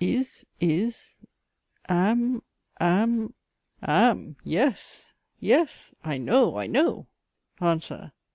is, 0.00 0.46
is, 0.62 1.16
am, 1.90 2.42
am, 2.80 3.34
am. 3.82 4.34
Yes, 4.42 5.12
yes 5.40 5.92
I 6.02 6.16
know, 6.16 6.56
I 6.56 6.66
know. 6.66 7.06
ANSWER. 7.60 8.12